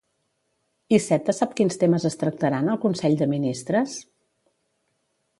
[0.97, 3.99] Iceta sap quins temes es tractaran al consell de ministres?